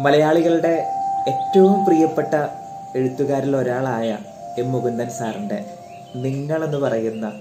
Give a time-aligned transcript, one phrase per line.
[0.00, 0.86] മലയാളികളുടെ
[1.28, 2.34] ഏറ്റവും പ്രിയപ്പെട്ട
[2.96, 4.18] എഴുത്തുകാരിൽ ഒരാളായ
[4.58, 5.64] എം മുകുന്ദൻ സാറിന്റെ
[6.16, 7.32] നിങ്ങളെന്ന് പറയുന്ന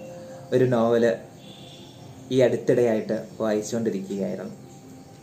[0.54, 1.16] ഒരു നോവൽ
[2.32, 4.54] ഈ അടുത്തിടെയായിട്ട് വായിച്ചുകൊണ്ടിരിക്കുകയായിരുന്നു.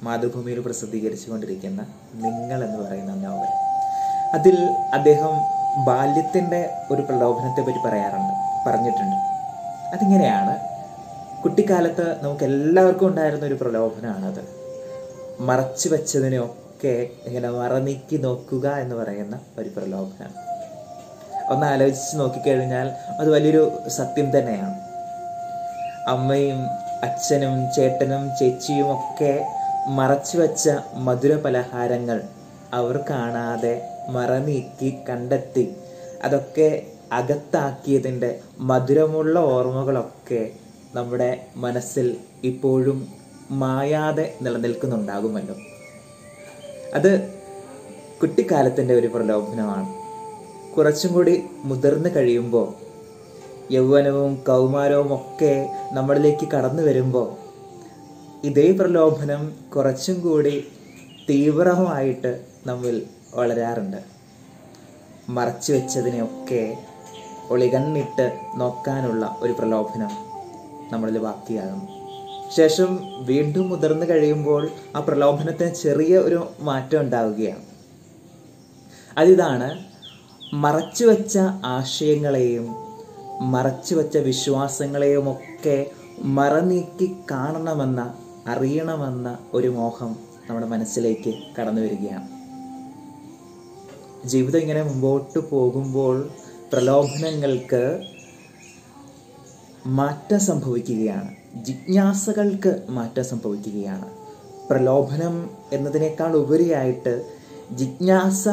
[0.03, 3.53] മാതൃഭൂമിയിൽ പ്രസിദ്ധീകരിച്ചുകൊണ്ടിരിക്കുന്ന നിങ്ങൾ എന്ന് പറയുന്ന നോവൽ.
[4.35, 4.57] അതിൽ
[4.95, 5.35] അദ്ദേഹം
[5.85, 8.35] ബാല്യത്തിന്റെ ഒരു പ്രലോഭനത്തെ പറ്റി പറയാറുണ്ട്
[8.69, 9.17] പറഞ്ഞിട്ടുണ്ട്.
[9.95, 10.57] അതിങ്ങനെയാണ്.
[11.43, 14.45] കുട്ടിക്കാലത്ത് നമുക്ക് എല്ലാവർക്കും ഉണ്ടായിരുന്ന ഒരു പ്രലോഭനമാണത്.
[15.41, 20.33] മറച്ചു വെച്ചതിനെയൊക്കെ ഇങ്ങനെ മറനീക്കി നോക്കുക എന്ന് പറയുന്ന ഒരു പ്രലോഭനം
[21.51, 24.81] ഒന്ന് ആലോചിച്ച് നോക്കിക്കഴിഞ്ഞാൽ അത് വലിയൊരു സത്യം തന്നെയാണ്.
[26.09, 26.67] അമ്മയും
[27.03, 29.47] അച്ഛനും ചേട്ടനും ചേച്ചിയും ഒക്കെ
[29.89, 32.23] മറച്ചു വെച്ച മധുര പലഹാരങ്ങൾ
[32.75, 35.77] അവർ കാണാതെ മറനീക്കി കണ്ടെത്തി.
[36.25, 36.83] അതൊക്കെ
[37.13, 40.51] അകത്താക്കിയതിന്റെ മധുരമുള്ള ഓർമ്മകളൊക്കെ
[40.95, 43.09] നമ്മുടെ മനസ്സിൽ ഇപ്പോഴും
[43.51, 45.57] മായാതെ നിലനിൽക്കുന്നുണ്ടാകുമല്ലോ.
[46.95, 47.29] അത്
[48.23, 49.95] കുട്ടിക്കാലത്തിന്റെ ഒരു പ്രലോഭനമാണ്.
[50.77, 52.75] കുറച്ചും കൂടി മുതിർന്നു കഴിയുമ്പോൾ
[53.73, 57.37] യൗവനവും കൗമാരവും ഒക്കെ നമ്മളിലേക്ക് കടന്നു വരുമ്പോൾ
[58.47, 60.67] ഇതേ പ്രലോഭനം കുറച്ചും കൂടി
[61.31, 63.97] തീവ്രമായിട്ട് നമ്മിൽ വളരാറുണ്ട്.
[65.29, 66.77] മറച്ചു വെച്ചതിനെയൊക്കെ
[67.51, 70.11] ഒളികണ്ണിട്ട് നോക്കാനുള്ള ഒരു പ്രലോഭനം
[70.93, 71.96] നമ്മളിൽ ബാക്കിയാകും
[72.51, 77.63] ശേഷം വീണ്ടും മുതിർന്നു കഴിയുമ്പോൾ ആ പ്രലോഭനത്തിന് ചെറിയ ഒരു മാറ്റം ഉണ്ടാവുകയാണ്.
[79.19, 79.85] അതിതാണ്
[80.53, 82.77] മറച്ചുവെച്ച ആശയങ്ങളെയും
[83.41, 88.15] മറച്ചുവെച്ച വിശ്വാസങ്ങളെയും ഒക്കെ മറനീക്കി കാണണമെന്ന
[88.47, 90.17] അറിയണമെന്ന ഒരു മോഹം
[90.51, 92.29] നമ്മുടെ മനസ്സിലേക്ക് കടന്നു വരികയാണ്.
[94.29, 96.29] ജീവിതം ഇങ്ങനെ മുമ്പോട്ട് പോകുമ്പോൾ
[96.73, 98.03] പ്രലോഭനങ്ങൾക്ക്
[99.87, 101.46] മാറ്റം സംഭവിക്കുകയാണ്.
[101.63, 104.11] ജിജ്ഞാസകൾക്ക് മാറ്റം സംഭവിക്കുകയാണ്.
[104.71, 107.31] പ്രലോഭനം എന്നതിനേക്കാൾ ഉപരിയായിട്ട്
[107.73, 108.49] ജിജ്ഞാസ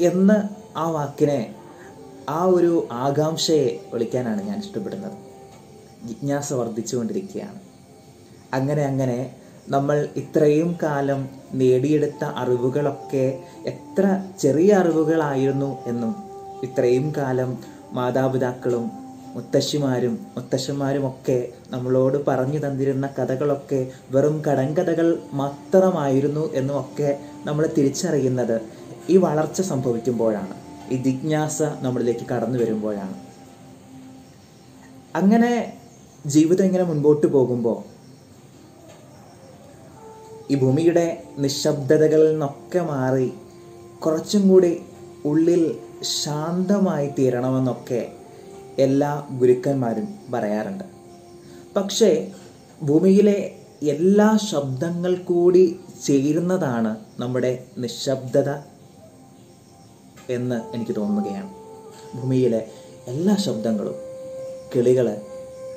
[0.00, 1.54] എന്ന ആ വാക്കിനെ
[2.28, 5.12] ആ ഒരു ആകാംക്ഷയെ വിളിക്കാനാണ് ഞാൻ ഇഷ്ടപ്പെടുന്നത്.
[6.08, 7.60] ജിജ്ഞാസ വർദ്ധിച്ചുകൊണ്ടിരിക്കുകയാണ്.
[8.54, 9.34] അങ്ങനെ അങ്ങനെ
[9.68, 16.14] നമ്മൾ ഇത്രയും കാലം നേടിയെടുത്ത അറിവുകളൊക്കെ എത്ര ചെറിയ അറിവുകളായിരുന്നു എന്നും
[16.62, 17.58] ഇത്രയും കാലം
[17.92, 19.07] മാതാപിതാക്കളും
[19.38, 21.36] മുത്തശ്ശിമാരും മുത്തശ്ശന്മാരുമൊക്കെ
[21.70, 27.10] നമ്മളോട് പറഞ്ഞു തന്നിരുന്ന കഥകളൊക്കെ വെറും കടങ്കഥകൾ മാത്രമായിരുന്നു എന്നുമൊക്കെ
[27.44, 28.56] നമ്മൾ തിരിച്ചറിയുന്നത്.
[29.10, 30.54] ഈ വളർച്ച സംഭവിക്കുമ്പോഴാണ്.
[30.92, 33.14] ഈ ജിജ്ഞാസ നമ്മളിലേക്ക് കടന്നു വരുമ്പോഴാണ്.
[35.14, 35.52] അങ്ങനെ
[36.26, 37.78] ജീവിതം ഇങ്ങനെ മുൻപോട്ട് പോകുമ്പോൾ
[40.50, 41.06] ഈ ഭൂമിയുടെ
[41.38, 43.28] നിശബ്ദതകളിൽ നിന്നൊക്കെ മാറി
[44.04, 44.72] കുറച്ചും കൂടി
[45.24, 45.62] ഉള്ളിൽ
[46.22, 48.02] ശാന്തമായി തീരണമെന്നൊക്കെ
[48.78, 50.84] എല്ലാ ഗുരുക്കന്മാരും പറയാറുണ്ട്.
[51.76, 52.32] പക്ഷേ
[52.82, 58.50] ഭൂമിയിലെ എല്ലാ ശബ്ദങ്ങൾ കൂടി ചേരുന്നതാണ് നമ്മുടെ നിശബ്ദത
[60.30, 61.50] എന്ന് എനിക്ക് തോന്നുകയാണ്.
[62.16, 62.68] ഭൂമിയിലെ
[63.06, 63.94] എല്ലാ ശബ്ദങ്ങളും
[64.76, 65.22] കിളികൾ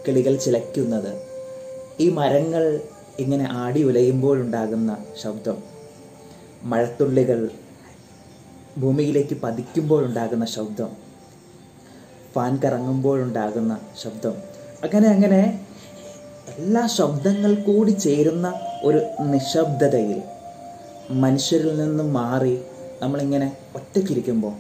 [0.07, 1.11] കിളികൾ ചിലയ്ക്കുന്നത്
[1.99, 2.81] ഈ മരങ്ങൾ
[3.19, 5.57] ഇങ്ങനെ ആടി ഉലയുമ്പോഴുണ്ടാകുന്ന ശബ്ദം
[6.63, 7.49] മഴത്തുള്ളികൾ
[8.77, 11.10] ഭൂമിയിലേക്ക് പതിക്കുമ്പോഴുണ്ടാകുന്ന ശബ്ദം
[12.35, 14.33] ഫാൻ കറങ്ങുമ്പോഴുണ്ടാകുന്ന ശബ്ദം.
[14.83, 15.65] അങ്ങനെ അങ്ങനെ
[16.57, 18.53] എല്ലാ ശബ്ദങ്ങൾ കൂടി ചേരുന്ന
[18.83, 20.21] ഒരു നിശബ്ദതയിൽ
[21.09, 22.61] മനുഷ്യരിൽ നിന്നും മാറി
[23.01, 24.53] നമ്മളിങ്ങനെ ഒറ്റയ്ക്കിരിക്കുമ്പോൾ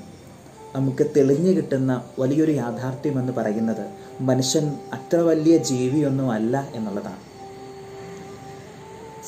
[0.75, 3.85] നമുക്ക് തെളിഞ്ഞു കിട്ടുന്ന വലിയൊരു യാഥാർത്ഥ്യം എന്ന് പറയുന്നത്
[4.21, 7.21] മനുഷ്യൻ അത്ര വലിയ ജീവിയൊന്നും അല്ല എന്നുള്ളതാണ്.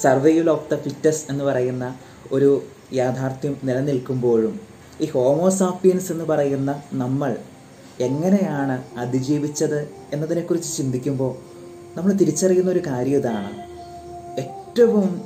[0.02, 1.96] സർവൈവൽ ഓഫ് ദ ഫിറ്റസ് എന്ന് പറയുന്ന
[2.31, 4.60] ഒരു യാഥാർത്ഥ്യം നിലനിൽക്കുമ്പോഴും
[5.02, 7.38] ഈ ഹോമോസാപ്പിയൻസ് എന്ന് പറയുന്ന നമ്മൾ
[8.02, 11.36] എങ്ങനെയാണ് അതിജീവിച്ചത് എന്നതിനെക്കുറിച്ച് ചിന്തിക്കുമ്പോൾ
[11.98, 13.64] നമ്മൾ തിരിച്ചറിയുന്ന ഒരു കാര്യം ഇതാണ്.
[14.38, 15.22] ഏറ്റവും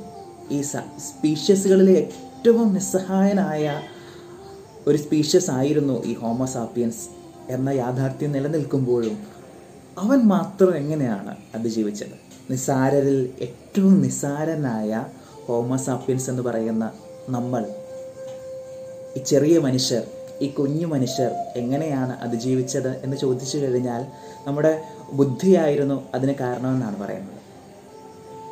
[0.50, 0.62] ഈ
[0.98, 3.82] സ്പീഷ്യസുകളിലെ ഏറ്റവും നിസ്സഹായനായ
[4.86, 7.08] ഒരു സ്പീഷ്യസ് ആയിരുന്നു ഈ ഹോമോസാപ്പിയൻസ്
[7.48, 9.18] എന്ന യാഥാർത്ഥ്യം നിലനിൽക്കുമ്പോഴും
[9.98, 12.16] അവൻ മാത്രം എങ്ങനെയാണ് അതിജീവിച്ചത്?
[12.50, 15.04] നിസാരരിൽ ഏറ്റവും നിസാരനായ
[15.46, 16.90] ഹോമോസാപ്പിയൻസ് എന്ന് പറയുന്ന
[17.28, 17.66] നമ്മൾ
[19.16, 20.02] ഈ ചെറിയ മനുഷ്യർ
[20.42, 24.06] ഈ കുഞ്ഞു മനുഷ്യർ എങ്ങനെയാണ് അതിജീവിച്ചത് എന്ന് ചോദിച്ചു കഴിഞ്ഞാൽ
[24.46, 24.82] നമ്മുടെ
[25.12, 27.38] ബുദ്ധിയായിരുന്നു അതിന് കാരണമെന്നാണ് പറയുന്നത്.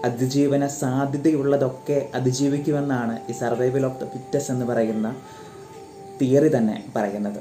[0.05, 5.17] അതിജീവന സാധ്യതയുള്ളതൊക്കെ അതിജീവിക്കുമെന്നാണ് ഈ സർവൈവൽ ഓഫ് ദ ഫിറ്റസ് എന്ന് പറയുന്ന
[6.21, 7.41] തിയറി തന്നെ പറയുന്നത്.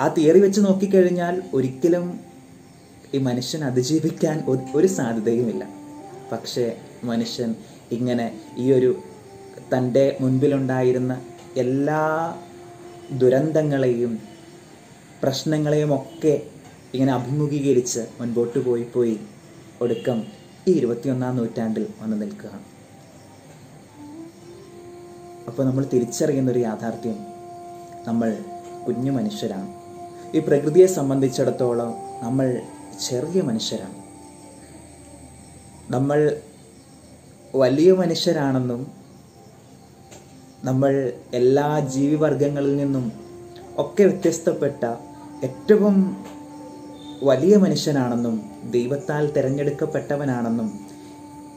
[0.00, 2.20] ആ തിയറി വെച്ച് നോക്കിക്കഴിഞ്ഞാൽ ഒരിക്കലും
[3.14, 4.44] ഈ മനുഷ്യൻ അതിജീവിക്കാൻ
[4.74, 5.68] ഒരു സാധ്യതയുമില്ല.
[6.32, 7.54] പക്ഷേ മനുഷ്യൻ
[7.92, 8.98] ഇങ്ങനെ ഈ ഒരു
[9.76, 11.20] തന്റെ മുൻപിലുണ്ടായിരുന്ന
[11.56, 12.34] എല്ലാ
[13.12, 14.22] ദുരന്തങ്ങളെയും
[15.22, 16.46] പ്രശ്നങ്ങളെയും ഒക്കെ
[16.94, 19.20] ഇങ്ങനെ അഭിമുഖീകരിച്ച് മുൻപോട്ട് പോയി പോയി
[19.80, 20.26] ഒടുക്കം
[20.68, 22.64] ഈ ഇരുപത്തിയൊന്നാം നൂറ്റാണ്ടിൽ വന്നു നിൽക്കുകയാണ്.
[25.46, 27.26] അപ്പോൾ നമ്മൾ തിരിച്ചറിയുന്ന ഒരു യാഥാർത്ഥ്യം
[28.06, 28.38] നമ്മൾ
[28.88, 29.74] കുഞ്ഞു മനുഷ്യരാണ്.
[30.36, 32.60] ഈ പ്രകൃതിയെ സംബന്ധിച്ചിടത്തോളം നമ്മൾ
[33.08, 33.94] ചെറിയ മനുഷ്യരാണ്.
[35.92, 36.40] നമ്മൾ
[37.54, 39.05] വലിയ മനുഷ്യരാണെന്നും
[40.66, 43.12] നമ്മൾ എല്ലാ ജീവിവർഗങ്ങളിൽ നിന്നും
[43.76, 44.84] ഒക്കെ വ്യത്യസ്തപ്പെട്ട
[45.44, 45.96] ഏറ്റവും
[47.22, 50.68] വലിയ മനുഷ്യനാണെന്നും ദൈവത്താൽ തിരഞ്ഞെടുക്കപ്പെട്ടവനാണെന്നും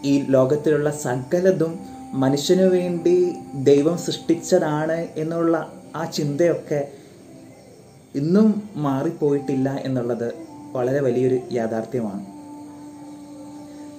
[0.06, 1.80] ഈ ലോകത്തിലുള്ള സകലതും
[2.14, 6.88] മനുഷ്യനു വേണ്ടി ദൈവം സൃഷ്ടിച്ചതാണ് എന്നുള്ള ആ ചിന്തയൊക്കെ
[8.16, 10.34] ഇന്നും മാറിപ്പോയിട്ടില്ല എന്നുള്ളത്
[10.72, 12.26] വളരെ വലിയൊരു യാഥാർത്ഥ്യമാണ്.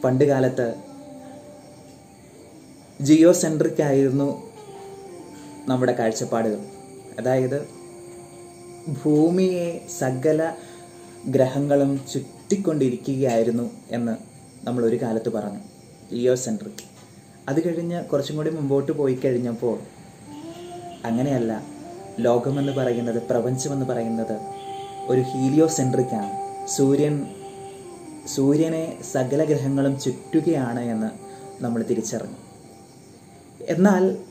[0.04, 0.74] പണ്ട് കാലത്ത്
[3.00, 4.49] ജിയോ സെൻട്രിക് ആയിരുന്നു
[5.70, 6.60] നമ്മുടെ കാഴ്ചപ്പാടുകൾ.
[7.18, 7.68] അതായത്
[9.04, 10.54] ഭൂമിയെ സകല
[11.26, 14.16] ഗ്രഹങ്ങളും ചുറ്റിക്കൊണ്ടിരിക്കുകയായിരുന്നു എന്ന്
[14.66, 15.58] നമ്മൾ ഒരു കാലത്ത് പറഞ്ഞു.
[16.12, 16.82] Leo centric.
[17.48, 19.78] അത് കഴിഞ്ഞ് കുറച്ചും കൂടി മുമ്പോട്ട് പോയി കഴിഞ്ഞപ്പോൾ
[21.04, 21.62] അങ്ങനെയല്ല
[22.18, 24.40] ലോകമെന്ന് പറയുന്നത് പ്രപഞ്ചമെന്ന് പറയുന്നത്
[25.06, 26.32] ഒരു ഹീലിയോ സെൻട്രിക്കാണ്
[26.66, 27.26] സൂര്യൻ
[28.34, 31.10] സൂര്യനെ സകല ഗ്രഹങ്ങളും ചുറ്റുകയാണ് എന്ന്
[31.64, 32.36] നമ്മൾ തിരിച്ചറിഞ്ഞു.
[33.66, 34.29] എന്നാൽ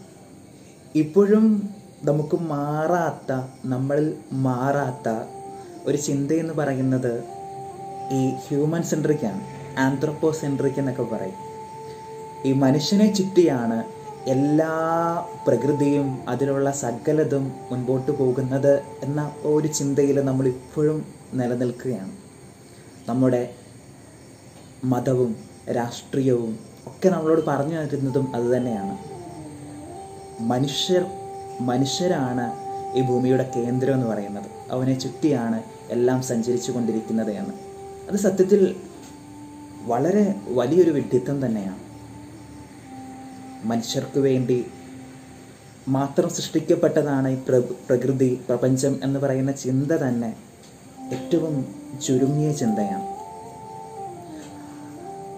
[0.95, 1.69] ഇപ്പോഴും
[2.03, 3.31] നമുക്ക് മാറാത്ത
[3.65, 5.09] നമ്മളിൽ മാറാത്ത
[5.85, 7.23] ഒരു ചിന്തയെന്ന് പറയുന്നത്
[8.11, 9.41] ഈ ഹ്യൂമൻ സെൻട്രിക്കാണ്
[9.77, 11.35] ആന്ത്രോപ്പോ സെൻട്രിക് എന്നൊക്കെ പറയും.
[12.45, 13.83] ഈ മനുഷ്യനെ ചുറ്റിയാണ്
[14.29, 14.73] എല്ലാ
[15.47, 22.11] പ്രകൃതിയും അതിലുള്ള സകലതും മുൻപോട്ട് പോകുന്നത് എന്ന ഒരു ചിന്തയിൽ നമ്മൾ ഇപ്പോഴും നിലനിൽക്കുകയാണ്.
[23.09, 23.49] നമ്മുടെ
[24.83, 25.35] മതവും
[25.71, 29.18] രാഷ്ട്രീയവും ഒക്കെ നമ്മളോട് പറഞ്ഞു തരുന്നതും അതുതന്നെയാണ്
[30.39, 31.05] മനുഷ്യർ
[31.61, 32.51] മനുഷ്യരാണ്
[32.97, 34.71] ഈ ഭൂമിയുടെ കേന്ദ്രം എന്ന് പറയുന്നത്.
[34.71, 37.53] അവനെ ചുറ്റിയാണ് എല്ലാം സഞ്ചരിച്ചു കൊണ്ടിരിക്കുന്നത് എന്ന്.
[38.09, 38.75] അത് സത്യത്തിൽ
[39.81, 41.79] വളരെ വലിയൊരു വിഡ്ഢിത്തം തന്നെയാണ്.
[43.67, 44.65] മനുഷ്യർക്ക് വേണ്ടി
[45.87, 50.35] മാത്രം സൃഷ്ടിക്കപ്പെട്ടതാണ് ഈ പ്ര- പ്രകൃതി പ്രപഞ്ചം എന്ന് പറയുന്ന ചിന്ത തന്നെ
[51.13, 51.75] ഏറ്റവും
[52.05, 53.19] ചുരുങ്ങിയ ചിന്തയാണ്.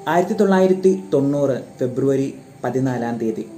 [0.09, 3.49] ആയിരത്തി തൊള്ളായിരത്തി തൊണ്ണൂറ് ഫെബ്രുവരി പതിനാലാം തീയതി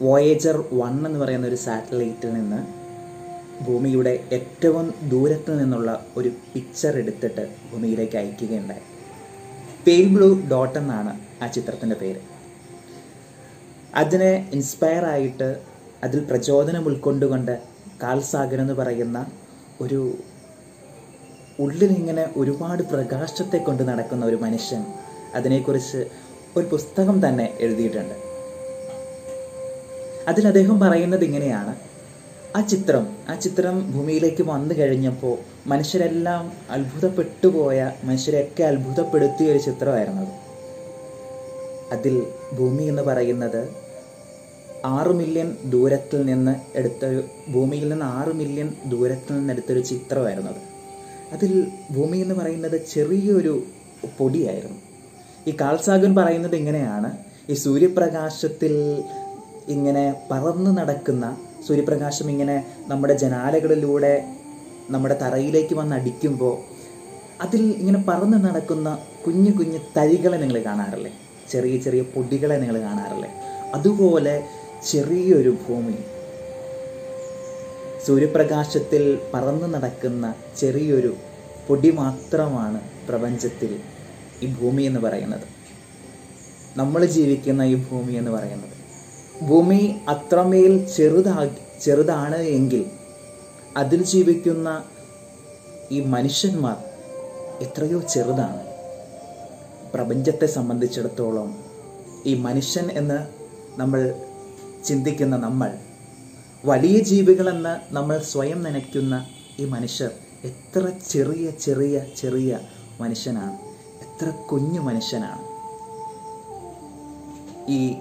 [0.00, 2.60] വോയേജർ വൺ എന്ന് പറയുന്ന ഒരു സാറ്റലൈറ്റിൽ നിന്ന്
[3.64, 8.80] ഭൂമിയുടെ ഏറ്റവും ദൂരത്ത് നിന്നുള്ള ഒരു പിക്ചർ എടുത്തിട്ട് ഭൂമിയിലേക്ക് അയക്കുകയുണ്ടായി.
[9.86, 12.20] പെയിൽ ബ്ലൂ ഡോട്ട് എന്നാണ് ആ ചിത്രത്തിന്റെ പേര്.
[13.94, 15.56] അതിനെ ഇൻസ്പയർ ആയിട്ട്
[16.04, 17.58] അതിൽ പ്രചോദനം ഉൾക്കൊണ്ടുകൊണ്ട്
[18.02, 19.26] കാൽ സാഗർ എന്ന് പറയുന്ന
[19.80, 20.18] ഒരു
[21.58, 24.84] ഉള്ളിലിങ്ങനെ ഒരുപാട് പ്രകാശത്തെ കൊണ്ട് നടക്കുന്ന ഒരു മനുഷ്യൻ
[25.34, 26.06] അതിനെക്കുറിച്ച്
[26.56, 28.27] ഒരു പുസ്തകം തന്നെ എഴുതിയിട്ടുണ്ട്.
[30.28, 31.76] അതിൽ അദ്ദേഹം പറയുന്നത് ഇങ്ങനെയാണ്.
[32.56, 40.48] ആ ചിത്രം ആ ചിത്രം ഭൂമിയിലേക്ക് വന്നു കഴിഞ്ഞപ്പോൾ മനുഷ്യരെല്ലാം അത്ഭുതപ്പെട്ടു പോയ മനുഷ്യരെയൊക്കെ അത്ഭുതപ്പെടുത്തിയ ഒരു ചിത്രമായിരുന്നു അത്.
[41.92, 42.26] അതിൽ
[42.58, 43.68] ഭൂമി എന്ന് പറയുന്നത്
[44.84, 50.60] ആറ് മില്യൺ ദൂരത്തിൽ നിന്ന് എടുത്തൊരു ഭൂമിയിൽ നിന്ന് ആറ് മില്യൺ ദൂരത്തിൽ നിന്ന് എടുത്തൊരു ചിത്രമായിരുന്നു അത്.
[51.32, 53.62] അതിൽ ഭൂമി എന്ന് പറയുന്നത് ചെറിയൊരു
[54.18, 54.78] പൊടിയായിരുന്നു.
[55.46, 57.16] ഈ കാൾസാഗൻ പറയുന്നത് ഇങ്ങനെയാണ്.
[57.50, 59.02] ഈ സൂര്യപ്രകാശത്തിൽ
[59.68, 61.36] ഇങ്ങനെ പറന്നു നടക്കുന്ന
[61.66, 64.24] സൂര്യപ്രകാശം ഇങ്ങനെ നമ്മുടെ ജനാലകളിലൂടെ
[64.90, 66.56] നമ്മുടെ തറയിലേക്ക് വന്ന് അടിക്കുമ്പോൾ
[67.42, 71.12] അതിൽ ഇങ്ങനെ പറന്ന് നടക്കുന്ന കുഞ്ഞു കുഞ്ഞു തരികളെ നിങ്ങൾ കാണാറില്ലേ?
[71.50, 73.30] ചെറിയ ചെറിയ പൊടികളെ നിങ്ങൾ കാണാറില്ലേ?
[73.74, 74.42] അതുപോലെ
[74.90, 75.98] ചെറിയൊരു ഭൂമി.
[78.06, 81.14] സൂര്യപ്രകാശത്തിൽ പറന്നു നടക്കുന്ന ചെറിയൊരു
[81.68, 83.78] പൊടി മാത്രമാണ് പ്രപഞ്ചത്തിൽ
[84.42, 85.46] ഈ ഭൂമി എന്ന് പറയുന്നത്.
[86.76, 88.77] നമ്മൾ ജീവിക്കുന്ന ഈ ഭൂമി എന്ന് പറയുന്നത്.
[89.42, 91.50] ഭൂമി അത്രമേൽ ചെറുതാ
[91.82, 92.90] ചെറുതാണ് എങ്കിൽ
[93.76, 94.84] അതിൽ ജീവിക്കുന്ന
[95.90, 96.76] ഈ മനുഷ്യന്മാർ
[97.60, 98.66] എത്രയോ ചെറുതാണ്.
[99.92, 101.64] പ്രപഞ്ചത്തെ സംബന്ധിച്ചിടത്തോളം
[102.26, 103.26] ഈ മനുഷ്യൻ എന്ന്
[103.80, 104.14] നമ്മൾ
[104.84, 105.78] ചിന്തിക്കുന്ന നമ്മൾ
[106.64, 109.26] വലിയ ജീവികളെന്ന് നമ്മൾ സ്വയം നനയ്ക്കുന്ന
[109.58, 110.10] ഈ മനുഷ്യർ
[110.44, 112.58] എത്ര ചെറിയ ചെറിയ ചെറിയ
[113.00, 113.58] മനുഷ്യനാണ്.
[114.00, 115.58] എത്ര കുഞ്ഞു മനുഷ്യനാണ്.
[117.70, 117.96] ഈ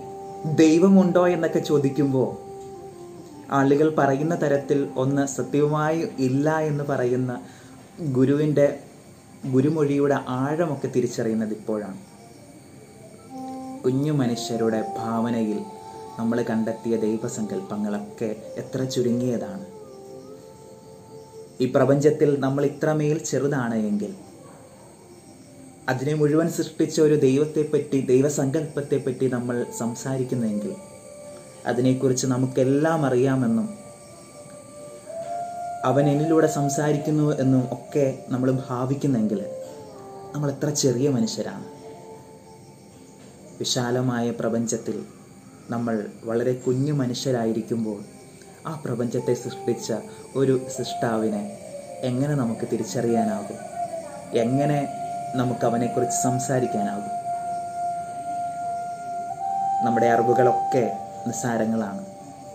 [0.46, 2.48] ദൈവമുണ്ടോ എന്നൊക്കെ ചോദിക്കുമ്പോൾ
[3.52, 7.42] ആളുകൾ പറയുന്ന തരത്തിൽ ഒന്ന് സത്യവുമായി ഇല്ല എന്ന് പറയുന്ന
[8.00, 8.80] ഗുരുവിന്റെ
[9.46, 11.98] ഗുരുമൊഴിയുടെ ആഴമൊക്കെ തിരിച്ചറിയുന്നത് ഇപ്പോഴാണ്.
[13.86, 15.60] കുഞ്ഞു മനുഷ്യരുടെ ഭാവനയിൽ
[16.20, 19.66] നമ്മൾ കണ്ടെത്തിയ ദൈവസങ്കല്പങ്ങളൊക്കെ എത്ര ചുരുങ്ങിയതാണ്.
[21.62, 24.27] ഈ പ്രപഞ്ചത്തിൽ നമ്മൾ ഇത്രമേൽ ചെറുതാണ് എങ്കിൽ
[25.90, 30.76] അതിനെ മുഴുവൻ സൃഷ്ടിച്ച ഒരു ദൈവത്തെപ്പറ്റി ദൈവസങ്കല്പത്തെപ്പറ്റി നമ്മൾ സംസാരിക്കുന്നെങ്കിൽ
[31.66, 33.70] അതിനെക്കുറിച്ച് നമുക്കെല്ലാം അറിയാമെന്നും
[35.86, 39.46] അവൻ എന്നിലൂടെ സംസാരിക്കുന്നു എന്നും ഒക്കെ നമ്മൾ ഭാവിക്കുന്നെങ്കിൽ
[40.36, 41.66] നമ്മൾ എത്ര ചെറിയ മനുഷ്യരാണ്.
[43.60, 45.06] വിശാലമായ പ്രപഞ്ചത്തിൽ
[45.70, 48.04] നമ്മൾ വളരെ കുഞ്ഞു മനുഷ്യരായിരിക്കുമ്പോൾ
[48.68, 49.94] ആ പ്രപഞ്ചത്തെ സൃഷ്ടിച്ച
[50.36, 51.58] ഒരു സൃഷ്ടാവിനെ
[52.02, 53.58] എങ്ങനെ നമുക്ക് തിരിച്ചറിയാനാകും?
[54.38, 54.97] എങ്ങനെ
[55.36, 57.18] നമുക്ക് അവനെക്കുറിച്ച് സംസാരിക്കാനാകും.
[59.86, 62.06] നമ്മുടെ അറിവുകളൊക്കെ നിസ്സാരങ്ങളാണ്.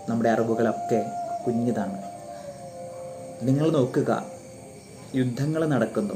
[0.09, 1.05] നമ്മുടെ അറിവുകളൊക്കെ
[1.47, 2.01] കുഞ്ഞിതാണ്.
[3.43, 4.23] നിങ്ങൾ നോക്കുക
[5.15, 6.13] യുദ്ധങ്ങൾ നടക്കുന്നു.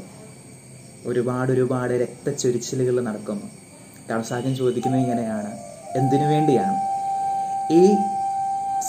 [1.05, 3.45] ഒരുപാട് ഒരുപാട് രക്തച്ചൊരിച്ചിലുകൾ നടക്കുന്നു.
[4.09, 5.57] കാൾസാഗൻ ചോദിക്കുന്നത് ഇങ്ങനെയാണ്.
[5.95, 6.81] എന്തിനു വേണ്ടിയാണ്?
[7.73, 7.95] ഈ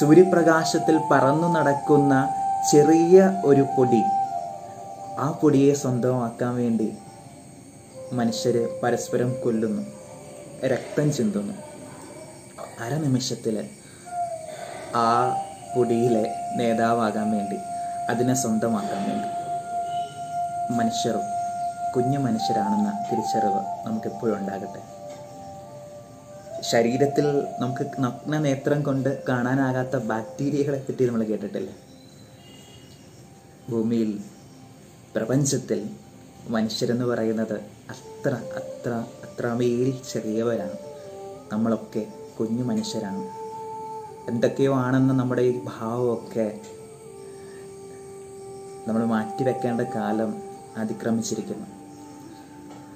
[0.01, 2.35] സൂര്യപ്രകാശത്തിൽ പറന്നു നടക്കുന്ന
[2.73, 4.03] ചെറിയ ഒരു പൊടി
[5.19, 6.99] ആ പൊടിയെ സ്വന്തമാക്കാൻ വേണ്ടി
[8.13, 9.83] മനുഷ്യർ പരസ്പരം കൊല്ലുന്നു
[10.67, 11.55] രക്തം ചിന്തുന്നു.
[12.81, 13.69] അരനിമിഷത്തിൽ
[14.97, 15.37] ആ
[15.77, 17.57] പൊടിയിലെ നേതാവാകാൻ വേണ്ടി
[18.09, 19.29] അതിനെ സ്വന്തമാക്കാൻ വേണ്ടി
[20.75, 21.21] മനുഷ്യരും
[21.97, 24.81] കുഞ്ഞു മനുഷ്യരാണെന്ന തിരിച്ചറിവ് നമുക്കെപ്പോഴും ഉണ്ടാകട്ടെ.
[26.63, 31.71] ശരീരത്തിൽ നമുക്ക് നഗ്ന നേത്രം കൊണ്ട് കാണാനാകാത്ത ബാക്ടീരിയകളെ പറ്റി നമ്മൾ കേട്ടിട്ടില്ല?
[33.71, 34.21] ഭൂമിയിൽ
[35.17, 35.91] പ്രപഞ്ചത്തിൽ
[36.49, 40.79] മനുഷ്യരെന്ന് പറയുന്നത് അത്ര അത്ര അത്രമേൽ ചെറിയവരാണ്.
[41.53, 42.07] നമ്മളൊക്കെ
[42.41, 43.31] കുഞ്ഞു മനുഷ്യരാണ്.
[44.31, 46.61] എന്തൊക്കെയോ ആണെന്ന് നമ്മുടെ ഈ ഭാവമൊക്കെ
[48.87, 50.43] നമ്മൾ മാറ്റിവെക്കേണ്ട കാലം
[50.77, 51.67] അതിക്രമിച്ചിരിക്കുന്നു.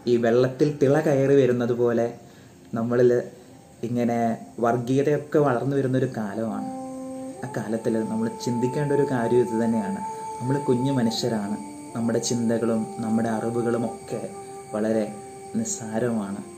[0.07, 2.19] ഈ വെള്ളത്തിൽ തിള കയറി വരുന്നത് പോലെ
[2.75, 3.23] നമ്മളിൽ
[3.83, 6.67] ഇങ്ങനെ വർഗീയതയൊക്കെ വളർന്നു വരുന്നൊരു കാലമാണ്.
[7.47, 9.99] ആ കാലത്തിൽ നമ്മൾ ചിന്തിക്കേണ്ട ഒരു കാര്യം ഇത് തന്നെയാണ്.
[10.43, 11.72] നമ്മൾ കുഞ്ഞു മനുഷ്യരാണ്.
[11.95, 14.29] നമ്മുടെ ചിന്തകളും നമ്മുടെ അറിവുകളും ഒക്കെ
[14.75, 15.15] വളരെ
[15.57, 16.52] നിസ്സാരമാണ്